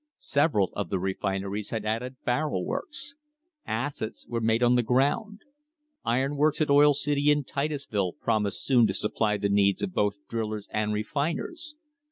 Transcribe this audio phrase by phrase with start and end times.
[0.17, 3.13] Several of the refineries had added barrel works.
[3.67, 5.41] Acids were made on the ground.
[6.03, 10.15] Iron works at Oil City and Titusville promised soon to supply the needs of both
[10.27, 11.75] drillers and refiners.